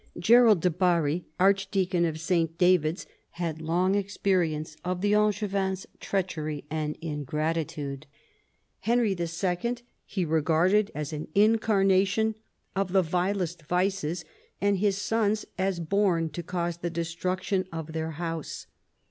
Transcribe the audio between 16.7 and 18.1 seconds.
the destruction of their